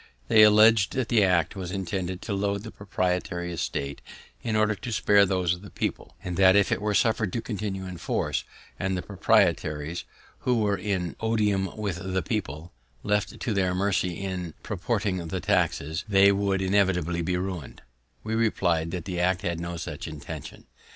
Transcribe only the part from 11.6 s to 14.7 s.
with the people, left to their mercy in